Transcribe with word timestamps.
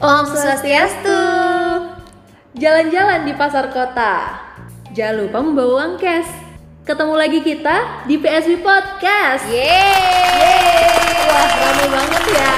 Om 0.00 0.32
Swastiastu. 0.32 1.20
Jalan-jalan 2.56 3.28
di 3.28 3.36
pasar 3.36 3.68
kota. 3.68 4.32
Jangan 4.96 5.28
lupa 5.28 5.44
membawa 5.44 5.84
uang 5.84 6.00
cash. 6.00 6.32
Ketemu 6.88 7.20
lagi 7.20 7.44
kita 7.44 8.08
di 8.08 8.16
PSB 8.16 8.64
Podcast. 8.64 9.44
Yeay. 9.52 10.88
Wah, 11.28 11.48
rame 11.52 11.86
banget 11.92 12.24
ya. 12.32 12.56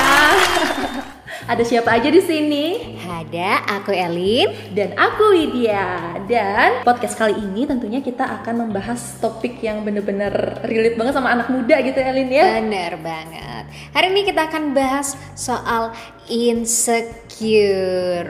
Ada 1.43 1.66
siapa 1.66 1.90
aja 1.90 2.06
di 2.06 2.22
sini? 2.22 2.95
Ada 3.02 3.66
aku 3.82 3.91
Elin. 3.91 4.46
Dan 4.70 4.95
aku 4.95 5.34
Widya. 5.34 6.14
Dan 6.30 6.86
podcast 6.86 7.18
kali 7.18 7.34
ini 7.34 7.66
tentunya 7.66 7.98
kita 7.98 8.22
akan 8.22 8.66
membahas 8.68 9.18
topik 9.18 9.59
yang 9.59 9.82
bener-bener 9.82 10.62
relate 10.62 10.95
banget 10.95 11.18
sama 11.18 11.34
anak 11.34 11.50
muda 11.50 11.82
gitu 11.82 11.98
Elin 11.98 12.30
ya. 12.30 12.62
Bener 12.62 12.95
banget. 13.02 13.66
Hari 13.91 14.15
ini 14.15 14.23
kita 14.23 14.46
akan 14.46 14.70
bahas 14.70 15.18
soal 15.34 15.91
insecure. 16.30 17.02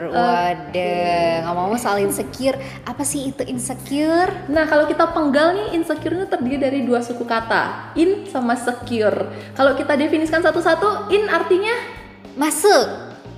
Waduh, 0.09 1.45
ngomong-ngomong 1.45 1.77
soal 1.77 2.01
insecure, 2.01 2.57
apa 2.88 3.05
sih 3.05 3.29
itu 3.29 3.45
insecure? 3.45 4.33
Nah, 4.49 4.65
kalau 4.65 4.88
kita 4.88 5.13
penggal 5.13 5.52
nih, 5.52 5.77
insecure 5.77 6.16
itu 6.16 6.27
terdiri 6.33 6.57
dari 6.57 6.80
dua 6.88 7.05
suku 7.05 7.29
kata, 7.29 7.93
in 7.95 8.24
sama 8.33 8.57
secure. 8.57 9.29
Kalau 9.52 9.77
kita 9.77 10.01
definisikan 10.01 10.41
satu-satu, 10.41 11.13
in 11.13 11.29
artinya 11.29 12.01
Masuk. 12.35 12.87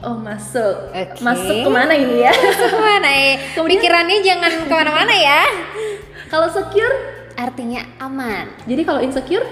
oh 0.04 0.20
masuk. 0.20 0.92
Oke. 0.92 1.16
Masuk 1.18 1.56
ke 1.64 1.70
mana 1.70 1.96
ini 1.96 2.22
ya? 2.22 2.32
Masuk 2.32 2.68
ke 2.70 2.78
mana 2.78 3.08
ya? 3.08 3.32
Kemudian- 3.56 3.72
Pikirannya 3.80 4.18
jangan 4.20 4.52
ke 4.62 4.72
mana-mana 4.72 5.14
ya. 5.16 5.42
kalau 6.32 6.48
secure, 6.48 6.92
Artinya 7.34 7.82
aman. 7.98 8.46
jadi 8.62 8.82
kalau 8.84 9.00
insecure, 9.00 9.42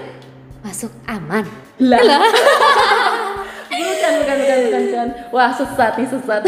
Masuk 0.61 0.93
aman. 1.03 1.43
lah. 1.81 1.99
bukan, 3.73 4.11
bukan, 4.21 4.35
bukan, 4.39 4.57
bukan, 4.63 4.81
bukan. 4.87 5.07
Wah, 5.33 5.51
sesat 5.51 5.93
nih, 5.97 6.07
sesat. 6.07 6.41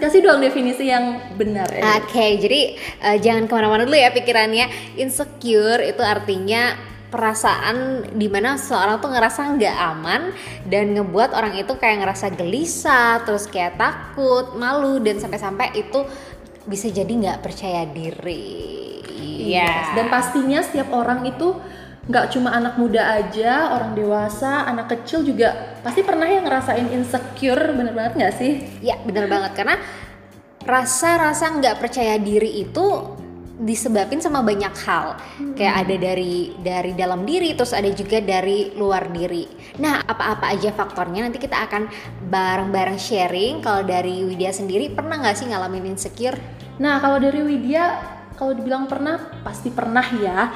Kasih 0.00 0.24
dong 0.24 0.40
definisi 0.40 0.88
yang 0.88 1.20
benar 1.36 1.68
ya. 1.68 2.00
Oke, 2.00 2.40
jadi 2.40 2.60
eh, 3.04 3.16
jangan 3.20 3.44
ke 3.44 3.52
mana-mana 3.52 3.84
dulu 3.84 3.94
ya 3.94 4.08
pikirannya. 4.10 4.96
Insecure 4.96 5.84
itu 5.84 6.00
artinya 6.00 6.72
perasaan 7.10 8.06
di 8.14 8.30
mana 8.30 8.54
seorang 8.54 9.02
tuh 9.02 9.10
ngerasa 9.10 9.58
nggak 9.58 9.76
aman 9.92 10.30
dan 10.70 10.94
ngebuat 10.94 11.34
orang 11.34 11.58
itu 11.58 11.74
kayak 11.74 12.06
ngerasa 12.06 12.32
gelisah, 12.38 13.26
terus 13.26 13.50
kayak 13.50 13.76
takut, 13.76 14.54
malu 14.54 15.02
dan 15.02 15.18
sampai-sampai 15.18 15.74
itu 15.74 16.06
bisa 16.64 16.86
jadi 16.88 17.10
nggak 17.10 17.42
percaya 17.42 17.82
diri. 17.90 19.02
Iya. 19.50 19.98
Dan 19.98 20.06
pastinya 20.06 20.62
setiap 20.62 20.94
orang 20.94 21.26
itu 21.26 21.58
nggak 22.10 22.26
cuma 22.32 22.54
anak 22.54 22.74
muda 22.78 23.18
aja, 23.20 23.74
orang 23.76 23.92
dewasa, 23.98 24.66
anak 24.66 24.90
kecil 24.94 25.26
juga 25.26 25.78
pasti 25.84 26.00
pernah 26.06 26.26
yang 26.26 26.46
ngerasain 26.46 26.88
insecure, 26.94 27.74
bener 27.74 27.92
banget 27.92 28.12
nggak 28.16 28.34
sih? 28.38 28.52
Ya 28.80 28.96
bener 29.02 29.26
banget 29.26 29.52
karena 29.58 29.76
rasa-rasa 30.64 31.50
nggak 31.58 31.80
percaya 31.80 32.20
diri 32.20 32.62
itu 32.62 32.86
disebabin 33.60 34.24
sama 34.24 34.40
banyak 34.40 34.72
hal. 34.88 35.20
Kayak 35.52 35.74
ada 35.84 35.94
dari 36.00 36.56
dari 36.56 36.92
dalam 36.96 37.28
diri 37.28 37.52
terus 37.52 37.76
ada 37.76 37.88
juga 37.92 38.24
dari 38.24 38.72
luar 38.72 39.12
diri. 39.12 39.44
Nah 39.76 40.00
apa-apa 40.00 40.48
aja 40.56 40.72
faktornya 40.72 41.28
nanti 41.28 41.36
kita 41.36 41.68
akan 41.68 41.92
bareng-bareng 42.32 42.96
sharing. 42.96 43.60
Kalau 43.60 43.84
dari 43.84 44.24
Widya 44.24 44.50
sendiri 44.50 44.88
pernah 44.96 45.20
nggak 45.20 45.36
sih 45.36 45.46
ngalamin 45.52 45.92
insecure? 45.92 46.40
Nah 46.80 46.96
kalau 47.04 47.20
dari 47.20 47.44
Widya, 47.44 48.00
kalau 48.40 48.56
dibilang 48.56 48.88
pernah, 48.88 49.20
pasti 49.44 49.68
pernah 49.68 50.06
ya. 50.16 50.48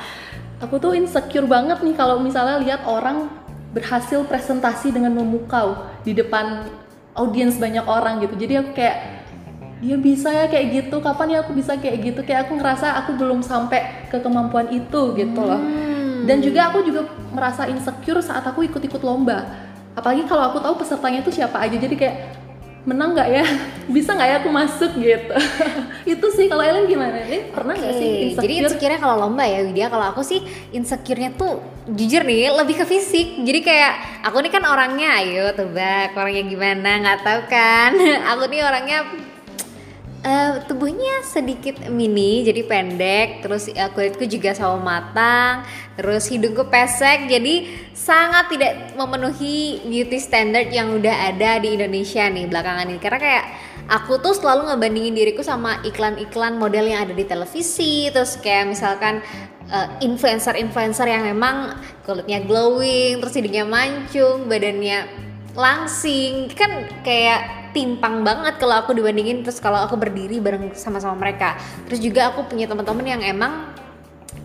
Aku 0.64 0.80
tuh 0.80 0.96
insecure 0.96 1.44
banget 1.44 1.84
nih 1.84 1.92
kalau 1.92 2.16
misalnya 2.24 2.56
lihat 2.56 2.88
orang 2.88 3.28
berhasil 3.76 4.24
presentasi 4.24 4.94
dengan 4.94 5.12
memukau 5.12 5.76
di 6.06 6.16
depan 6.16 6.64
audiens 7.12 7.60
banyak 7.60 7.84
orang 7.84 8.24
gitu. 8.24 8.34
Jadi 8.38 8.54
aku 8.64 8.70
kayak 8.72 9.23
dia 9.84 9.96
bisa 10.00 10.32
ya 10.32 10.48
kayak 10.48 10.66
gitu. 10.72 10.96
Kapan 11.04 11.36
ya 11.36 11.38
aku 11.44 11.52
bisa 11.52 11.76
kayak 11.76 12.00
gitu? 12.00 12.20
Kayak 12.24 12.48
aku 12.48 12.56
ngerasa 12.56 13.04
aku 13.04 13.20
belum 13.20 13.44
sampai 13.44 14.08
ke 14.08 14.16
kemampuan 14.24 14.72
itu 14.72 15.12
gitu 15.12 15.40
loh. 15.44 15.60
Dan 16.24 16.40
juga 16.40 16.72
aku 16.72 16.80
juga 16.80 17.04
merasa 17.36 17.68
insecure 17.68 18.24
saat 18.24 18.48
aku 18.48 18.64
ikut-ikut 18.64 19.04
lomba. 19.04 19.44
Apalagi 19.92 20.24
kalau 20.24 20.48
aku 20.48 20.58
tahu 20.64 20.80
pesertanya 20.80 21.20
itu 21.20 21.30
siapa 21.30 21.60
aja. 21.60 21.76
Jadi 21.76 21.94
kayak 22.00 22.16
menang 22.88 23.12
nggak 23.12 23.28
ya? 23.28 23.44
Bisa 23.94 24.16
nggak 24.16 24.28
ya 24.28 24.36
aku 24.40 24.48
masuk 24.48 24.90
gitu? 24.96 25.34
itu 26.16 26.26
sih 26.32 26.46
kalau 26.48 26.64
Ellen 26.64 26.88
gimana? 26.88 27.20
Ellen 27.20 27.52
pernah 27.52 27.76
nggak 27.76 27.94
sih 27.96 28.08
Oke, 28.08 28.20
insecure? 28.32 28.44
Jadi 28.44 28.54
insecure 28.64 28.96
kalau 28.96 29.16
lomba 29.20 29.44
ya 29.44 29.60
Widya, 29.64 29.86
kalau 29.92 30.06
aku 30.12 30.24
sih 30.24 30.40
insecure-nya 30.72 31.36
tuh 31.36 31.60
jujur 31.92 32.24
nih 32.24 32.52
lebih 32.56 32.80
ke 32.80 32.84
fisik. 32.88 33.44
Jadi 33.44 33.60
kayak 33.60 34.24
aku 34.24 34.40
nih 34.40 34.52
kan 34.52 34.64
orangnya, 34.64 35.20
ayo 35.20 35.52
tebak 35.52 36.16
orangnya 36.16 36.44
gimana 36.48 36.90
nggak 37.04 37.20
tahu 37.20 37.40
kan? 37.52 37.92
aku 38.32 38.42
nih 38.48 38.60
orangnya 38.64 38.98
eh, 40.24 40.52
tubuhnya 40.64 41.20
sedikit 41.20 41.84
mini, 41.92 42.42
jadi 42.42 42.64
pendek, 42.64 43.44
terus 43.44 43.68
eh, 43.68 43.90
kulitku 43.92 44.24
juga 44.24 44.56
sawo 44.56 44.80
matang, 44.80 45.68
terus 46.00 46.26
hidungku 46.32 46.66
pesek, 46.72 47.28
jadi 47.28 47.68
sangat 47.92 48.50
tidak 48.56 48.72
memenuhi 48.96 49.84
beauty 49.84 50.18
standard 50.18 50.72
yang 50.72 50.96
udah 50.96 51.30
ada 51.30 51.60
di 51.60 51.76
Indonesia 51.76 52.24
nih 52.26 52.48
belakangan 52.48 52.88
ini. 52.88 52.98
Karena 52.98 53.20
kayak 53.20 53.44
aku 53.92 54.18
tuh 54.24 54.32
selalu 54.32 54.72
ngebandingin 54.72 55.14
diriku 55.14 55.44
sama 55.44 55.78
iklan-iklan 55.84 56.56
model 56.56 56.88
yang 56.88 57.04
ada 57.04 57.14
di 57.14 57.28
televisi, 57.28 58.08
terus 58.08 58.40
kayak 58.40 58.72
misalkan 58.72 59.20
eh, 59.68 59.88
influencer-influencer 60.00 61.04
yang 61.04 61.28
memang 61.28 61.76
kulitnya 62.08 62.40
glowing, 62.48 63.20
terus 63.20 63.36
hidungnya 63.36 63.68
mancung, 63.68 64.48
badannya 64.48 65.23
langsing, 65.54 66.50
kan 66.52 66.86
kayak 67.06 67.72
timpang 67.74 68.22
banget 68.22 68.54
kalau 68.62 68.78
aku 68.78 68.94
dibandingin 68.94 69.42
terus 69.42 69.58
kalau 69.58 69.82
aku 69.82 69.98
berdiri 69.98 70.38
bareng 70.38 70.74
sama-sama 70.78 71.18
mereka. 71.18 71.58
Terus 71.90 71.98
juga 71.98 72.30
aku 72.30 72.46
punya 72.46 72.70
teman-teman 72.70 73.02
yang 73.02 73.22
emang 73.22 73.74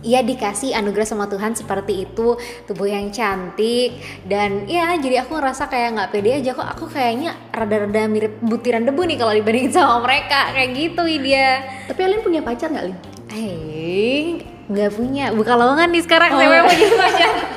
ya 0.02 0.24
dikasih 0.24 0.72
anugerah 0.74 1.06
sama 1.06 1.30
Tuhan 1.30 1.54
seperti 1.54 2.10
itu. 2.10 2.34
Tubuh 2.66 2.90
yang 2.90 3.14
cantik. 3.14 4.02
Dan 4.26 4.66
ya 4.66 4.98
jadi 4.98 5.22
aku 5.22 5.38
ngerasa 5.38 5.70
kayak 5.70 5.88
nggak 5.94 6.10
pede 6.10 6.30
aja 6.42 6.50
kok. 6.58 6.68
Aku 6.74 6.84
kayaknya 6.90 7.38
rada-rada 7.54 8.10
mirip 8.10 8.42
butiran 8.42 8.82
debu 8.82 9.02
nih 9.06 9.16
kalau 9.18 9.32
dibandingin 9.32 9.72
sama 9.78 10.02
mereka. 10.02 10.50
Kayak 10.50 10.70
gitu 10.74 11.02
dia 11.22 11.46
Tapi 11.86 12.00
Ellen 12.02 12.22
punya 12.26 12.40
pacar 12.42 12.68
nggak, 12.74 12.86
Lin? 12.90 12.98
eh 13.30 14.42
nggak 14.66 14.90
punya. 14.90 15.24
Buka 15.30 15.54
lowongan 15.54 15.88
nih 15.94 16.02
sekarang. 16.02 16.30
Oh. 16.34 16.38
saya 16.42 16.66
punya 16.66 16.88
pacar. 16.98 17.32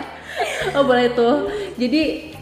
Oh 0.74 0.88
boleh 0.90 1.14
tuh. 1.14 1.54
Jadi 1.78 2.33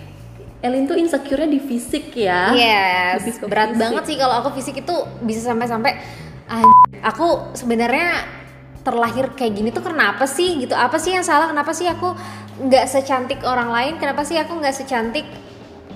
Ellen 0.61 0.85
tuh 0.85 0.94
insecure-nya 0.94 1.49
di 1.49 1.57
fisik 1.57 2.13
ya? 2.13 2.53
Yes, 2.53 3.25
Lebih 3.25 3.49
berat 3.49 3.69
fisik. 3.73 3.81
banget 3.81 4.03
sih 4.05 4.17
kalau 4.22 4.35
aku 4.39 4.49
fisik 4.53 4.75
itu 4.77 4.95
bisa 5.25 5.41
sampai-sampai 5.41 5.97
"Ah, 6.45 6.69
aku 7.01 7.53
sebenarnya 7.57 8.22
terlahir 8.81 9.33
kayak 9.33 9.53
gini 9.57 9.69
tuh 9.69 9.81
kenapa 9.81 10.25
sih 10.25 10.61
gitu? 10.61 10.73
Apa 10.73 11.01
sih 11.01 11.13
yang 11.13 11.25
salah? 11.25 11.49
Kenapa 11.49 11.73
sih 11.73 11.89
aku 11.89 12.13
nggak 12.61 12.85
secantik 12.85 13.41
orang 13.41 13.73
lain? 13.73 13.94
Kenapa 13.97 14.22
sih 14.22 14.38
aku 14.38 14.57
nggak 14.57 14.73
secantik 14.73 15.25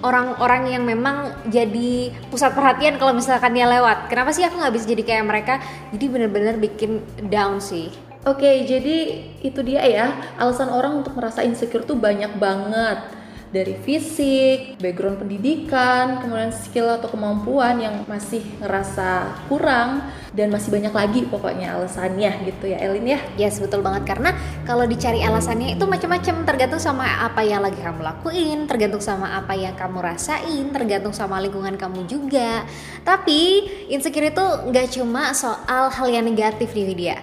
orang-orang 0.01 0.69
yang 0.69 0.83
memang 0.85 1.33
jadi 1.49 2.13
pusat 2.29 2.53
perhatian 2.53 2.97
kalau 2.97 3.13
misalkan 3.13 3.53
dia 3.53 3.65
lewat? 3.65 4.09
Kenapa 4.09 4.33
sih 4.33 4.45
aku 4.45 4.57
nggak 4.57 4.73
bisa 4.73 4.85
jadi 4.89 5.03
kayak 5.05 5.25
mereka? 5.25 5.53
Jadi 5.93 6.05
bener-bener 6.09 6.57
bikin 6.57 7.01
down 7.29 7.61
sih. 7.61 7.89
Oke, 8.25 8.65
jadi 8.65 8.97
itu 9.45 9.61
dia 9.61 9.85
ya. 9.85 10.09
Alasan 10.41 10.73
orang 10.73 11.05
untuk 11.05 11.13
merasa 11.13 11.45
insecure 11.45 11.85
tuh 11.85 11.93
banyak 11.93 12.33
banget. 12.41 12.97
Dari 13.55 13.71
fisik, 13.87 14.83
background 14.83 15.23
pendidikan, 15.23 16.19
kemudian 16.19 16.51
skill 16.51 16.91
atau 16.91 17.07
kemampuan 17.07 17.79
yang 17.79 18.03
masih 18.03 18.43
ngerasa 18.59 19.31
kurang 19.47 20.03
dan 20.35 20.51
masih 20.51 20.67
banyak 20.75 20.91
lagi 20.91 21.23
pokoknya 21.31 21.79
alasannya 21.79 22.51
gitu 22.51 22.67
ya 22.67 22.83
Elin 22.83 23.15
ya. 23.15 23.19
Yes 23.39 23.63
betul 23.63 23.79
banget 23.79 24.03
karena 24.03 24.35
kalau 24.67 24.83
dicari 24.83 25.23
alasannya 25.23 25.79
itu 25.79 25.87
macam-macam 25.87 26.43
tergantung 26.43 26.83
sama 26.83 27.07
apa 27.23 27.47
yang 27.47 27.63
lagi 27.63 27.79
kamu 27.79 28.03
lakuin, 28.03 28.67
tergantung 28.67 28.99
sama 28.99 29.39
apa 29.39 29.55
yang 29.55 29.71
kamu 29.79 30.03
rasain, 30.03 30.75
tergantung 30.75 31.15
sama 31.15 31.39
lingkungan 31.39 31.79
kamu 31.79 32.03
juga. 32.11 32.67
Tapi 33.07 33.71
insecure 33.87 34.35
itu 34.35 34.45
nggak 34.67 34.99
cuma 34.99 35.31
soal 35.31 35.87
hal 35.87 36.07
yang 36.11 36.27
negatif 36.27 36.75
nih 36.75 36.85
Widya. 36.91 37.17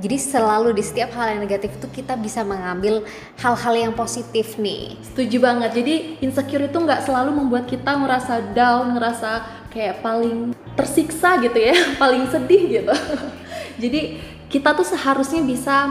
Jadi 0.00 0.16
selalu 0.16 0.74
di 0.74 0.82
setiap 0.82 1.12
hal 1.14 1.36
yang 1.36 1.44
negatif 1.44 1.76
itu 1.76 1.86
kita 2.00 2.16
bisa 2.16 2.40
mengambil 2.42 3.04
hal-hal 3.38 3.74
yang 3.76 3.92
positif 3.92 4.56
nih. 4.56 4.96
Setuju 5.12 5.38
banget. 5.44 5.73
Jadi 5.74 6.22
insecure 6.22 6.70
itu 6.70 6.78
nggak 6.78 7.02
selalu 7.02 7.34
membuat 7.34 7.66
kita 7.66 7.98
ngerasa 7.98 8.54
down, 8.54 8.94
ngerasa 8.94 9.30
kayak 9.74 9.98
paling 10.00 10.54
tersiksa 10.78 11.42
gitu 11.42 11.58
ya, 11.58 11.74
paling 12.02 12.30
sedih 12.30 12.62
gitu. 12.70 12.94
Jadi 13.82 14.22
kita 14.46 14.70
tuh 14.78 14.86
seharusnya 14.86 15.42
bisa 15.42 15.90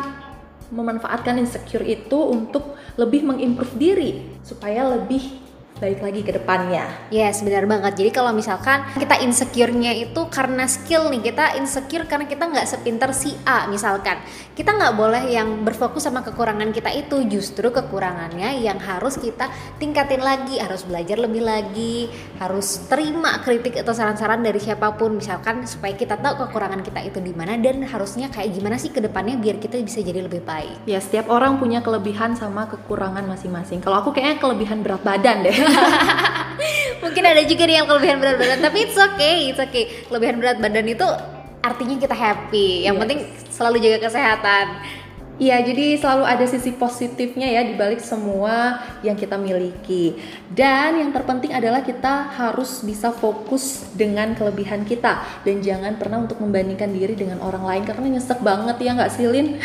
memanfaatkan 0.71 1.35
insecure 1.37 1.83
itu 1.83 2.15
untuk 2.15 2.79
lebih 2.95 3.27
mengimprove 3.27 3.75
diri 3.75 4.11
supaya 4.41 4.87
lebih 4.87 5.42
baik 5.83 5.99
lagi 5.99 6.21
ke 6.23 6.31
depannya. 6.39 6.87
Yes, 7.11 7.43
benar 7.43 7.67
banget. 7.67 7.99
Jadi 7.99 8.15
kalau 8.15 8.31
misalkan 8.31 8.87
kita 8.95 9.19
insecure-nya 9.19 9.91
itu 9.91 10.31
karena 10.31 10.63
skill 10.63 11.11
nih, 11.11 11.27
kita 11.27 11.59
insecure 11.59 12.07
karena 12.07 12.23
kita 12.23 12.47
nggak 12.47 12.63
sepinter 12.63 13.11
si 13.11 13.35
A 13.43 13.67
misalkan. 13.67 14.23
Kita 14.55 14.71
nggak 14.71 14.93
boleh 14.95 15.27
yang 15.27 15.67
berfokus 15.67 16.07
sama 16.07 16.23
kekurangan 16.23 16.71
kita 16.71 16.87
itu, 16.95 17.27
justru 17.27 17.67
kekurangannya 17.67 18.63
yang 18.63 18.79
harus 18.79 19.19
kita 19.19 19.51
tingkatin 19.75 20.23
lagi, 20.23 20.55
harus 20.63 20.87
belajar 20.87 21.19
lebih 21.19 21.43
lagi, 21.43 22.07
harus 22.39 22.87
terima 22.87 23.43
kritik 23.43 23.75
atau 23.83 23.91
saran-saran 23.91 24.39
dari 24.39 24.63
siapa 24.63 24.95
pun 24.95 25.19
misalkan 25.19 25.67
supaya 25.67 25.97
kita 25.99 26.15
tahu 26.15 26.47
kekurangan 26.47 26.79
kita 26.79 27.03
itu 27.03 27.19
di 27.19 27.35
mana 27.35 27.59
dan 27.59 27.83
harusnya 27.83 28.31
kayak 28.31 28.55
gimana 28.55 28.79
sih 28.79 28.93
ke 28.93 29.03
depannya 29.03 29.35
biar 29.35 29.59
kita 29.59 29.81
bisa 29.83 29.99
jadi 29.99 30.23
lebih 30.23 30.45
baik. 30.47 30.87
Ya, 30.87 31.03
setiap 31.03 31.27
orang 31.27 31.59
punya 31.59 31.83
kelebihan 31.83 32.39
sama 32.39 32.71
kekurangan 32.71 33.27
masing-masing. 33.27 33.83
Kalau 33.83 33.99
aku 33.99 34.15
kayaknya 34.15 34.39
kelebihan 34.39 34.79
berat 34.79 35.01
badan 35.03 35.43
deh. 35.43 35.57
Mungkin 37.03 37.23
ada 37.23 37.43
juga 37.43 37.63
nih 37.67 37.75
yang 37.83 37.87
kelebihan 37.89 38.17
berat 38.23 38.37
badan, 38.39 38.59
tapi 38.63 38.77
it's 38.87 38.95
okay, 38.97 39.51
it's 39.51 39.59
okay. 39.59 40.05
Kelebihan 40.07 40.39
berat 40.39 40.57
badan 40.57 40.87
itu 40.87 41.07
artinya 41.63 41.95
kita 41.99 42.15
happy. 42.15 42.87
Yang 42.87 42.95
Yes. 42.95 43.01
penting 43.03 43.19
selalu 43.51 43.77
jaga 43.83 43.99
kesehatan. 44.07 44.65
Iya, 45.41 45.65
jadi 45.65 45.97
selalu 45.97 46.29
ada 46.29 46.45
sisi 46.45 46.69
positifnya 46.77 47.49
ya 47.49 47.65
di 47.65 47.73
balik 47.73 47.97
semua 48.05 48.85
yang 49.01 49.17
kita 49.17 49.33
miliki. 49.33 50.13
Dan 50.53 51.01
yang 51.01 51.09
terpenting 51.09 51.49
adalah 51.49 51.81
kita 51.81 52.29
harus 52.37 52.85
bisa 52.85 53.09
fokus 53.09 53.89
dengan 53.97 54.37
kelebihan 54.37 54.85
kita 54.85 55.41
dan 55.41 55.57
jangan 55.65 55.97
pernah 55.97 56.21
untuk 56.21 56.37
membandingkan 56.37 56.93
diri 56.93 57.17
dengan 57.17 57.41
orang 57.41 57.65
lain 57.65 57.81
karena 57.81 58.13
nyesek 58.13 58.45
banget 58.45 58.77
ya 58.77 58.93
nggak 58.93 59.09
sih 59.09 59.25
Lin? 59.25 59.57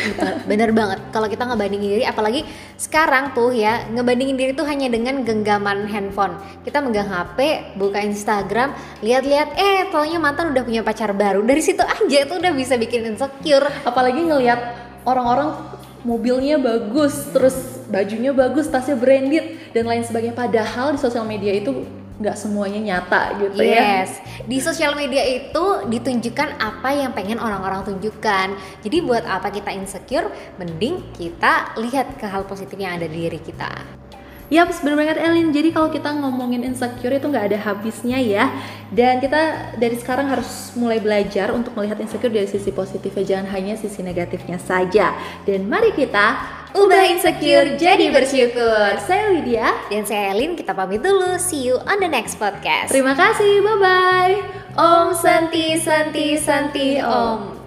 Bener 0.49 0.73
banget. 0.73 1.05
Kalau 1.13 1.29
kita 1.29 1.45
ngebandingin 1.45 2.01
diri, 2.01 2.03
apalagi 2.09 2.49
sekarang 2.73 3.37
tuh 3.37 3.53
ya, 3.53 3.85
ngebandingin 3.93 4.41
diri 4.41 4.57
tuh 4.57 4.65
hanya 4.65 4.89
dengan 4.89 5.21
genggaman 5.21 5.85
handphone. 5.85 6.33
Kita 6.65 6.81
megang 6.81 7.13
HP, 7.13 7.77
buka 7.77 8.01
Instagram, 8.01 8.73
lihat-lihat, 9.05 9.53
eh, 9.53 9.85
taunya 9.93 10.17
mantan 10.17 10.49
udah 10.49 10.65
punya 10.65 10.81
pacar 10.81 11.13
baru. 11.13 11.45
Dari 11.45 11.61
situ 11.61 11.85
aja 11.85 12.25
tuh 12.25 12.41
udah 12.41 12.57
bisa 12.57 12.73
bikin 12.73 13.05
insecure. 13.05 13.69
Apalagi 13.85 14.25
ngelihat 14.25 14.88
orang-orang 15.09 15.49
mobilnya 16.05 16.55
bagus, 16.61 17.27
terus 17.33 17.55
bajunya 17.89 18.31
bagus, 18.31 18.71
tasnya 18.71 18.95
branded 18.95 19.59
dan 19.75 19.83
lain 19.89 20.05
sebagainya. 20.05 20.37
Padahal 20.37 20.95
di 20.95 20.99
sosial 21.01 21.25
media 21.27 21.51
itu 21.51 21.83
nggak 22.19 22.35
semuanya 22.35 22.79
nyata 22.83 23.39
gitu 23.39 23.63
ya. 23.63 24.03
Yes, 24.03 24.19
di 24.43 24.59
sosial 24.59 24.91
media 24.91 25.23
itu 25.23 25.87
ditunjukkan 25.87 26.59
apa 26.59 26.91
yang 26.91 27.15
pengen 27.15 27.39
orang-orang 27.39 27.87
tunjukkan. 27.87 28.47
Jadi 28.83 28.97
buat 28.99 29.23
apa 29.23 29.47
kita 29.47 29.71
insecure, 29.71 30.27
mending 30.59 31.15
kita 31.15 31.79
lihat 31.79 32.19
ke 32.19 32.27
hal 32.27 32.43
positif 32.43 32.75
yang 32.75 32.99
ada 32.99 33.07
di 33.07 33.23
diri 33.23 33.39
kita. 33.39 33.71
Yap, 34.49 34.73
bener 34.81 34.97
banget 34.97 35.17
Elin. 35.21 35.53
Jadi 35.53 35.69
kalau 35.69 35.93
kita 35.93 36.09
ngomongin 36.09 36.65
insecure 36.65 37.13
itu 37.13 37.29
nggak 37.29 37.53
ada 37.53 37.57
habisnya 37.69 38.17
ya. 38.17 38.49
Dan 38.89 39.21
kita 39.21 39.73
dari 39.77 39.93
sekarang 39.93 40.25
harus 40.25 40.73
mulai 40.73 40.97
belajar 40.97 41.53
untuk 41.53 41.77
melihat 41.77 42.01
insecure 42.01 42.33
dari 42.33 42.49
sisi 42.49 42.73
positifnya, 42.73 43.37
jangan 43.37 43.47
hanya 43.53 43.77
sisi 43.77 44.01
negatifnya 44.01 44.57
saja. 44.57 45.13
Dan 45.45 45.69
mari 45.69 45.93
kita 45.93 46.57
Ubah 46.69 47.01
insecure 47.09 47.81
jadi 47.81 48.13
bersyukur. 48.13 49.01
Saya 49.01 49.33
Lydia. 49.33 49.73
Dan 49.89 50.05
saya 50.05 50.37
Elin, 50.37 50.53
kita 50.53 50.77
pamit 50.77 51.01
dulu. 51.01 51.33
See 51.41 51.65
you 51.65 51.81
on 51.81 51.97
the 51.97 52.05
next 52.05 52.37
podcast. 52.37 52.93
Terima 52.93 53.17
kasih, 53.17 53.65
bye 53.65 53.77
bye. 53.81 54.35
Om 54.77 55.17
Santi 55.17 55.81
Santi 55.81 56.37
Santi 56.37 57.01
Om. 57.01 57.58